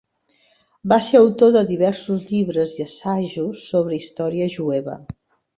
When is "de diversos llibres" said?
1.57-2.75